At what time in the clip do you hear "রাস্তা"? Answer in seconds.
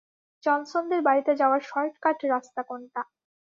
2.25-2.61